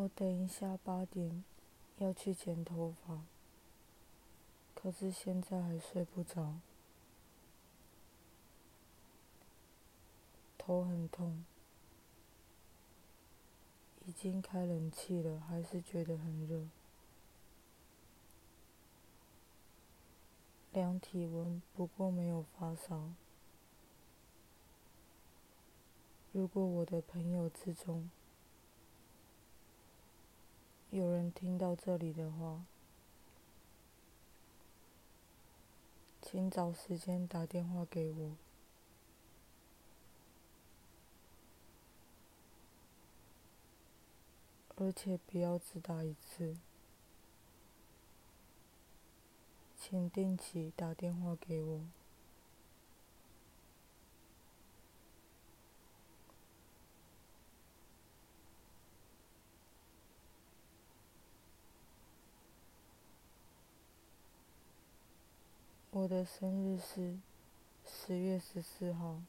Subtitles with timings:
[0.00, 1.44] 我等一下八点
[1.98, 3.20] 要去剪头发，
[4.74, 6.54] 可是现在还睡不着，
[10.56, 11.44] 头很痛，
[14.06, 16.64] 已经开冷气了，还是觉得很热。
[20.72, 23.10] 量体温，不过没有发烧。
[26.32, 28.08] 如果我的朋友之中
[30.90, 32.64] 有人听到这里的话，
[36.20, 38.36] 请找时间打电话给我，
[44.74, 46.56] 而且不要只打一次，
[49.76, 51.99] 请定期打电话给我。
[66.00, 67.18] 我的生日是
[67.84, 69.20] 十月十四号，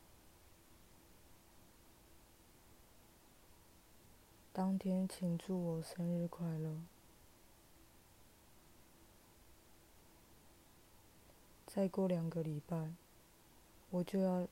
[4.54, 6.78] 当天请祝我生日快乐。
[11.68, 12.94] 再过两个礼拜，
[13.90, 14.48] 我就要，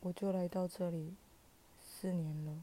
[0.00, 1.14] 我就来到这里
[1.82, 2.62] 四年了。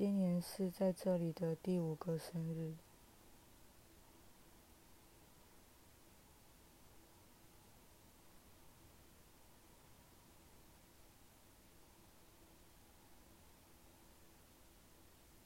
[0.00, 2.72] 今年是在这里的第五个生日，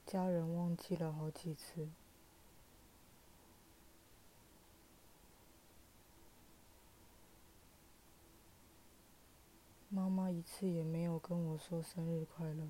[0.07, 1.89] 家人忘记了好几次，
[9.89, 12.69] 妈妈一次也没有跟我说生日快乐。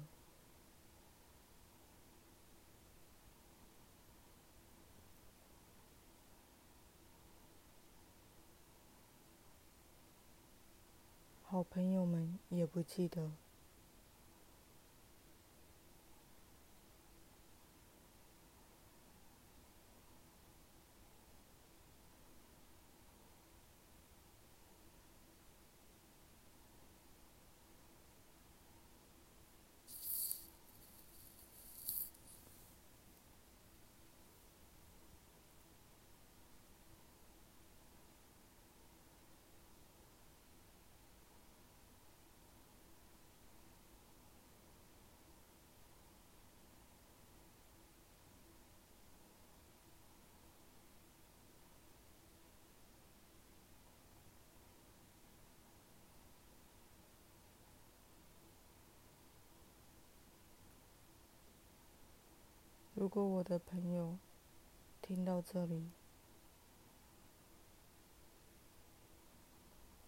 [11.54, 13.30] 好朋友们也不记得。
[63.04, 64.16] 如果我的朋友
[65.02, 65.90] 听到这里，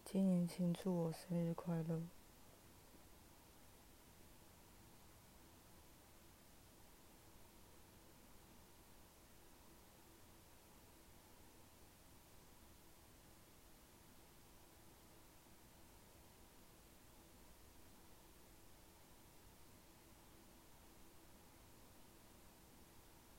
[0.02, 2.00] 今年请祝我生日快乐。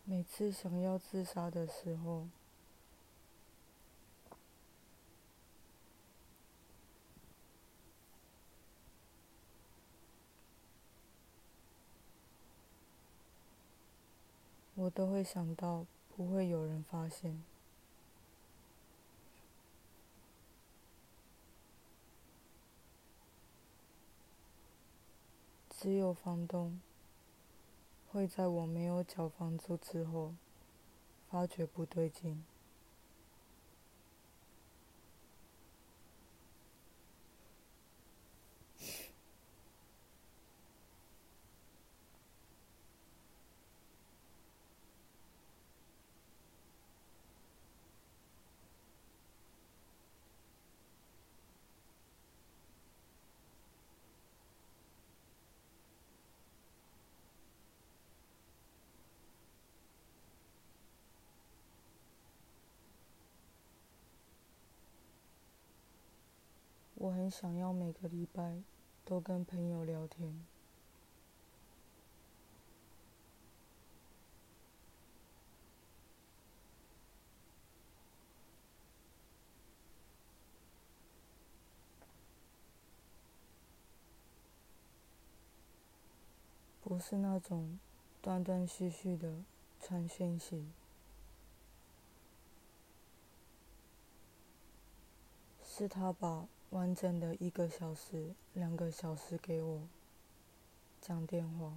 [0.09, 2.28] 每次想要自杀的时候，
[14.75, 17.44] 我都会想到不会有人发现，
[25.72, 26.80] 只有房东。
[28.18, 30.34] 会在我没有缴房租之后，
[31.30, 32.44] 发觉不对劲。
[67.07, 68.62] 我很想要每个礼拜
[69.06, 70.45] 都跟朋友聊天。
[86.81, 87.80] 不是那种
[88.21, 89.44] 断断续续的
[89.80, 90.65] 传讯息，
[95.63, 99.88] 是他把完整的一个小时、两个小时给我
[101.02, 101.74] 讲电话。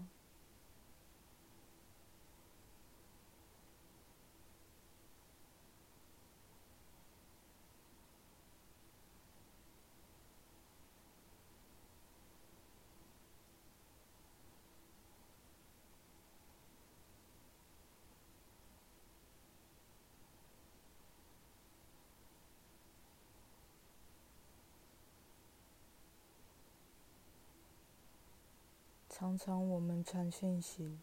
[29.21, 30.97] 常常我们传讯息，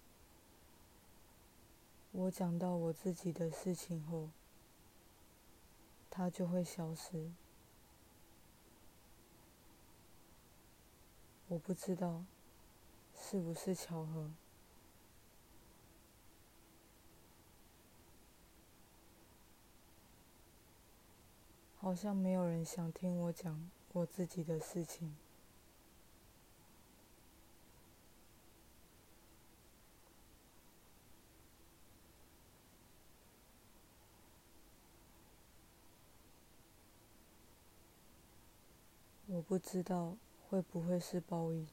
[2.11, 4.29] 我讲到我自己的事情后，
[6.09, 7.29] 他就会消失。
[11.47, 12.23] 我不知道
[13.15, 14.31] 是不是巧合，
[21.77, 25.15] 好像没有人想听我讲我自己的事情。
[39.29, 40.17] 我不知道
[40.49, 41.65] 会不会是报应，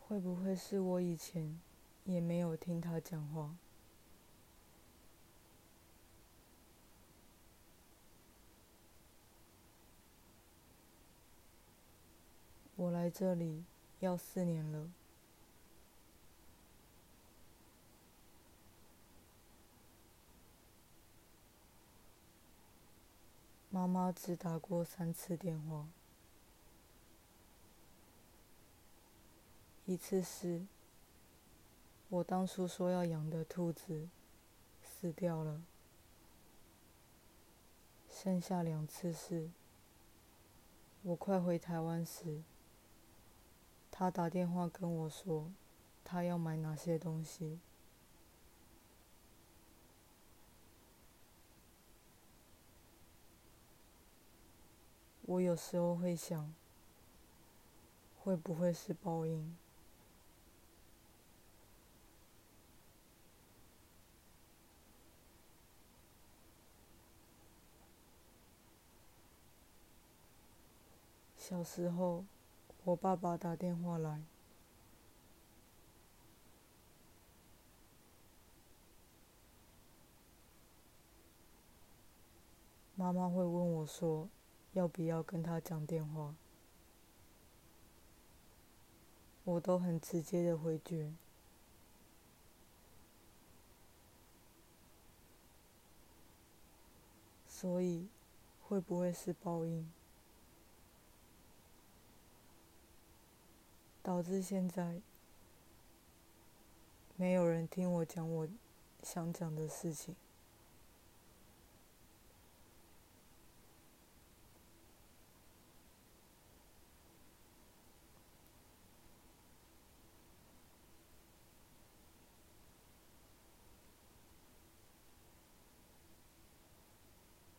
[0.00, 1.56] 会不会是我以前
[2.04, 3.54] 也没有听他讲话？
[12.74, 13.62] 我来这里
[14.00, 14.90] 要四年了。
[23.70, 25.86] 妈妈只打过三次电话，
[29.84, 30.64] 一次是
[32.08, 34.08] 我当初说要养的兔子
[34.82, 35.60] 死掉了，
[38.10, 39.50] 剩下两次是
[41.02, 42.42] 我快回台湾时，
[43.90, 45.52] 他打电话跟我说
[46.02, 47.60] 他要买哪些东西。
[55.28, 56.54] 我有时候会想，
[58.24, 59.54] 会不会是报应？
[71.36, 72.24] 小时候，
[72.84, 74.22] 我爸爸打电话来，
[82.94, 84.30] 妈妈会问我说。
[84.78, 86.36] 要不要跟他讲电话？
[89.42, 91.12] 我都很直接的回绝。
[97.48, 98.06] 所以，
[98.62, 99.90] 会不会是报应，
[104.00, 105.00] 导致现在
[107.16, 108.48] 没有人听我讲我
[109.02, 110.14] 想讲的事情？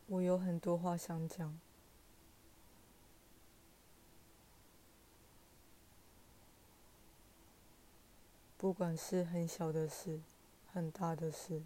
[0.09, 1.59] 我有很多话想讲，
[8.57, 10.19] 不管是很小的事，
[10.73, 11.61] 很大的事，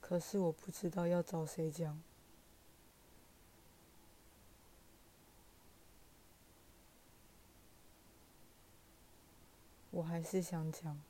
[0.00, 2.02] 可是我不知道要找谁讲，
[9.92, 11.00] 我还是想讲。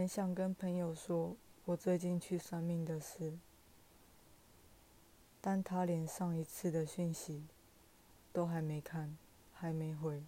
[0.00, 3.34] 很想跟朋友说我最近去算命的事，
[5.42, 7.44] 但他连上一次的讯息
[8.32, 9.14] 都还没看，
[9.52, 10.22] 还没回。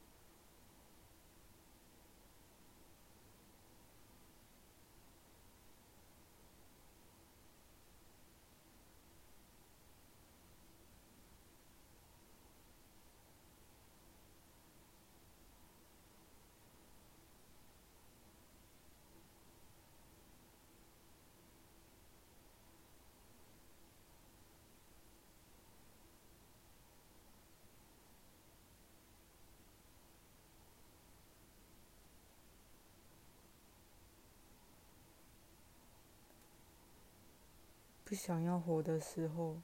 [38.13, 39.57] 不想要活的时候，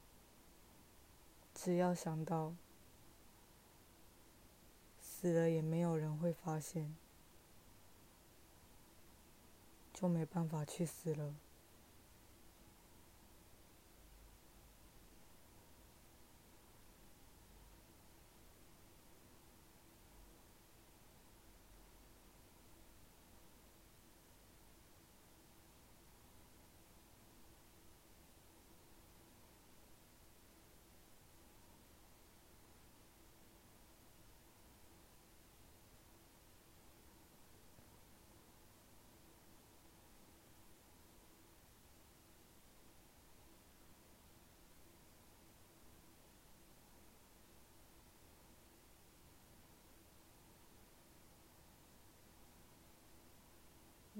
[1.53, 2.55] 只要想到
[4.99, 6.95] 死了也没有人会发现，
[9.93, 11.35] 就没办法去死了。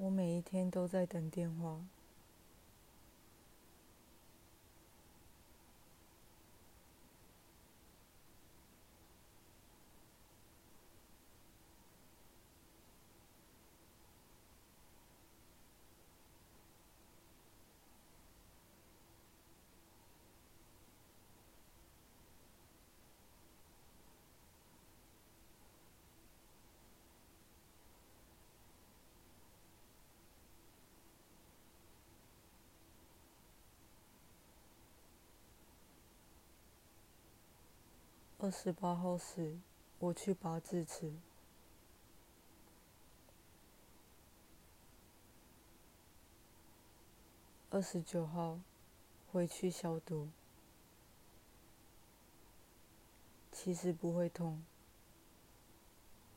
[0.01, 1.81] 我每天都在等电话。
[38.49, 39.59] 二十八号时，
[39.99, 41.13] 我去拔智齿。
[47.69, 48.57] 二十九号，
[49.31, 50.29] 回去消毒。
[53.51, 54.63] 其实不会痛，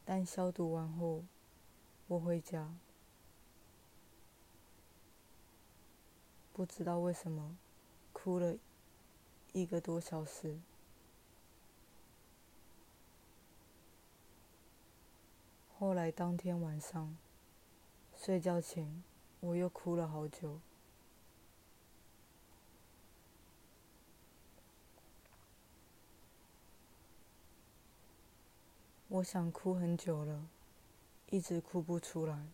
[0.05, 1.25] 但消毒完后，
[2.09, 2.75] 我回家，
[6.53, 7.57] 不知道为什么，
[8.13, 8.59] 哭了
[9.55, 10.61] 一个多小时。
[15.83, 17.17] 后来当天晚上
[18.17, 19.03] 睡觉前，
[19.41, 20.61] 我又哭了好久。
[29.09, 30.47] 我想哭很久了，
[31.31, 32.47] 一直哭不出来，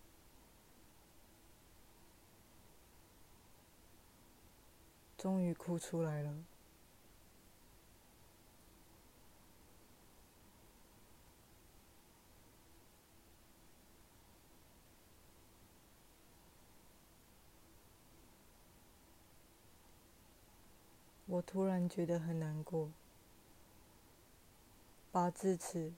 [5.18, 6.34] 终于哭出来了。
[21.30, 22.90] 我突然觉得很难过，
[25.12, 25.92] 拔智齿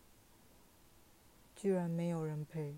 [1.55, 2.75] 居然没有人陪。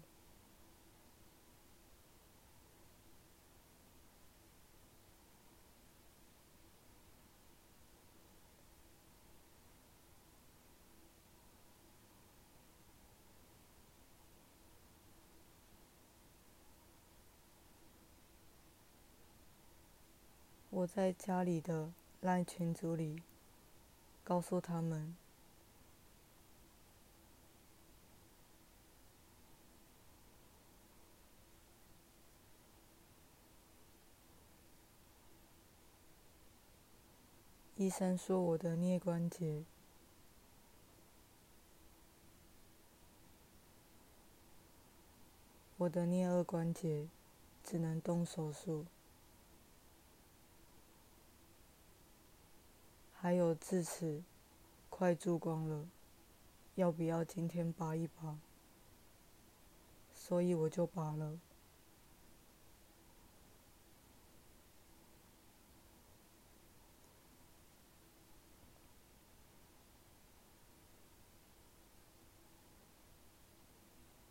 [20.68, 21.92] 我在家里的。
[22.23, 23.21] 赖群组里，
[24.23, 25.17] 告诉他们，
[37.75, 39.64] 医生说我的颞关节，
[45.76, 47.09] 我的颞二关节
[47.64, 48.87] 只能动手术。
[53.23, 54.21] 还有智齿
[54.91, 55.87] 快蛀光了，
[56.75, 58.37] 要不要今天拔一拔？
[60.12, 61.38] 所以我就拔了。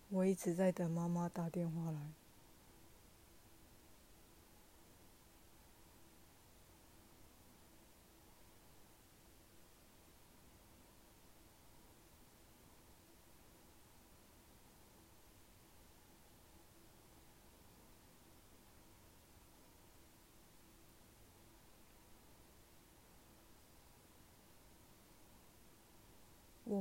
[0.10, 2.21] 我一直在等妈妈打电话来。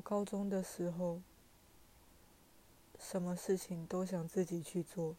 [0.00, 1.20] 高中的时候，
[2.98, 5.16] 什么事情都想自己去做。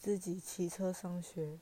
[0.00, 1.58] 自己骑车上学，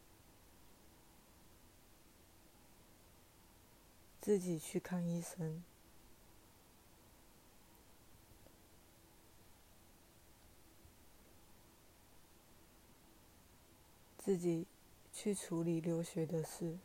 [4.21, 5.65] 自己去看医生，
[14.27, 14.67] 自己
[15.13, 16.77] 去处理留学的事，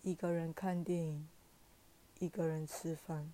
[0.00, 1.28] 一个人看电影。
[2.18, 3.30] 一个人吃饭，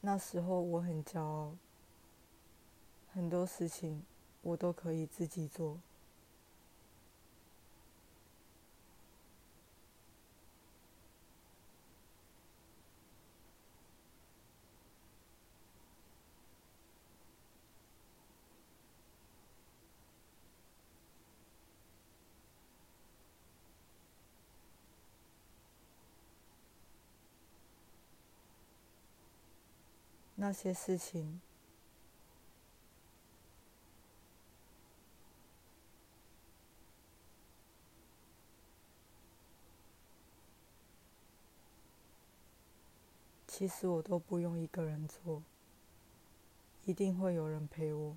[0.00, 1.56] 那时候我很骄傲，
[3.12, 4.04] 很多事情
[4.42, 5.78] 我都可以自己做。
[30.40, 31.40] 那些事情，
[43.48, 45.42] 其实我都不用一个人做，
[46.84, 48.16] 一定会有人陪我。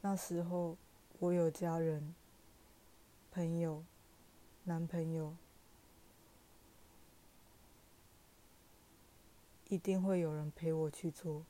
[0.00, 0.76] 那时候，
[1.18, 2.14] 我有家人、
[3.32, 3.84] 朋友、
[4.62, 5.34] 男朋友。
[9.68, 11.44] 一定会有人陪我去做。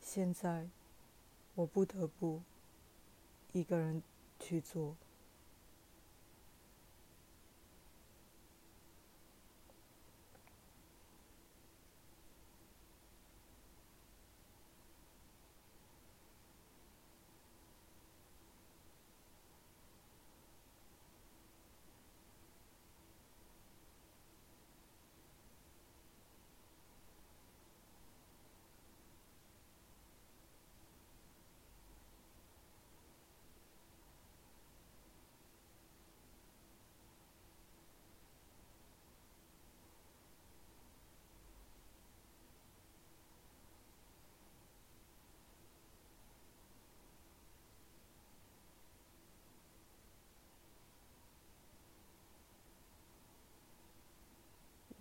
[0.00, 0.66] 现在，
[1.54, 2.40] 我不得不
[3.52, 4.02] 一个人
[4.40, 4.96] 去做。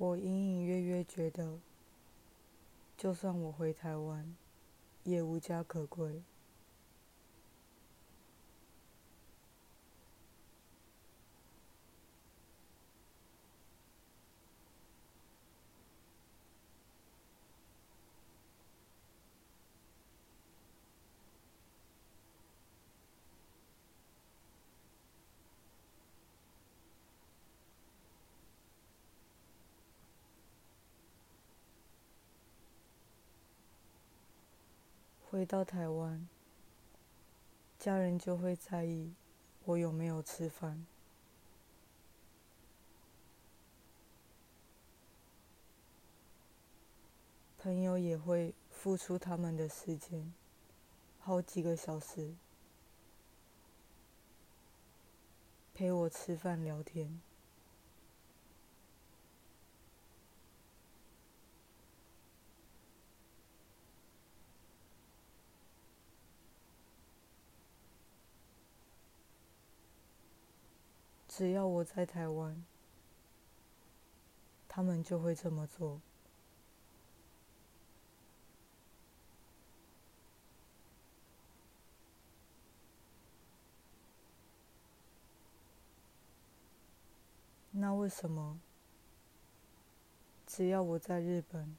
[0.06, 1.58] 我隐隐约约觉得，
[2.96, 4.36] 就算我回台湾，
[5.04, 6.22] 也无家可归。
[35.36, 36.30] 回到台湾，
[37.78, 39.14] 家人就会在意
[39.66, 40.86] 我有没有吃饭，
[47.58, 50.34] 朋友也会付出他们的时间，
[51.20, 52.34] 好几个小时
[55.74, 57.20] 陪我吃饭聊天。
[71.38, 72.64] 只要我在台湾，
[74.70, 76.00] 他们就会这么做。
[87.72, 88.58] 那为什么
[90.48, 91.76] 只要我在日本，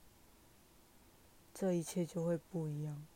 [1.55, 3.07] 这一切就会不一样？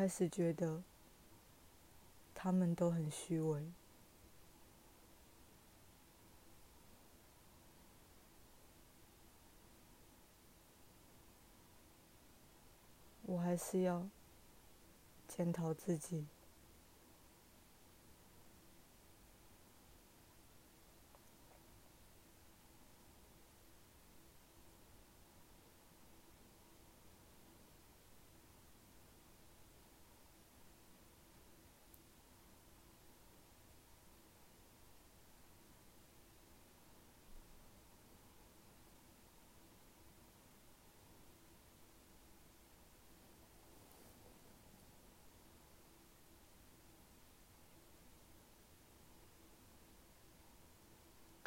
[0.00, 0.82] 开始觉得
[2.34, 3.70] 他们都很虚伪。
[13.24, 14.08] 我还是要
[15.28, 16.24] 检讨自己。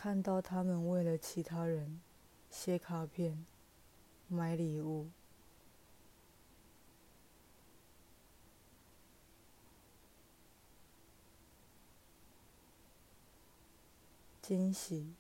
[0.04, 2.02] 看到他们为了其他人
[2.50, 3.46] 写卡片、
[4.28, 5.08] 买礼物，
[14.42, 15.14] 惊喜，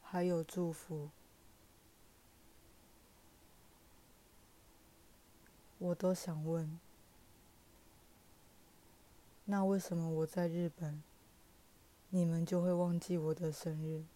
[0.00, 1.10] 还有祝福，
[5.78, 6.80] 我都想问：
[9.44, 11.02] 那为什么我在日本，
[12.08, 14.06] 你们就会忘记我的生日？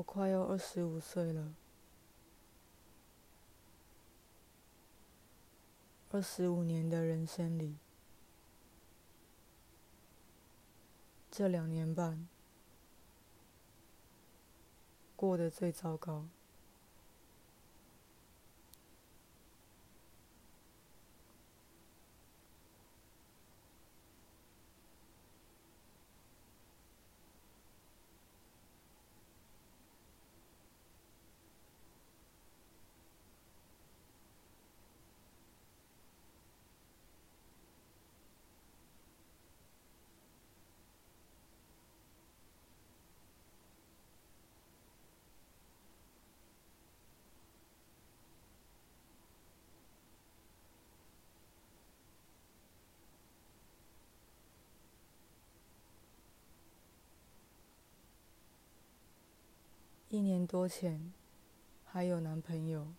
[0.00, 1.52] 我快要二十五岁了，
[6.10, 7.76] 二十五年的人生里，
[11.30, 12.26] 这两年半
[15.14, 16.24] 过得最糟糕。
[60.10, 61.12] 一年多前
[61.84, 62.94] 还有男朋友，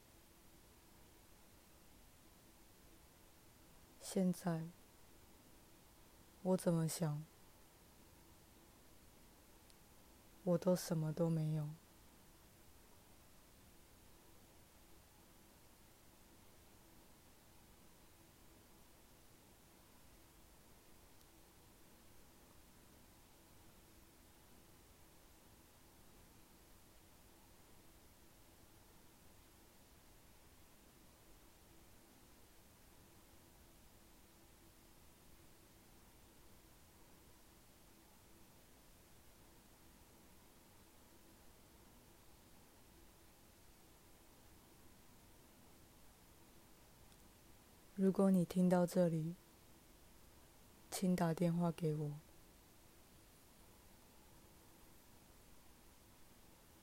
[3.99, 4.69] 现在
[6.41, 7.25] 我怎么想，
[10.45, 11.67] 我都什么都没有。
[48.01, 49.35] 如果你听到这里，
[50.89, 52.13] 请打电话给我。